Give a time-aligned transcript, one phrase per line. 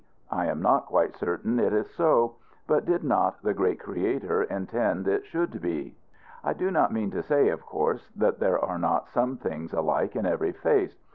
[0.31, 5.07] I am not quite certain it is so; but did not the great Creator intend
[5.07, 5.95] it should be?
[6.43, 10.15] I do not mean to say, of course, that there are not some things alike
[10.15, 10.95] in every face.